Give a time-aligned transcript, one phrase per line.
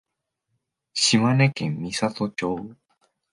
[0.95, 2.59] 島根県美郷町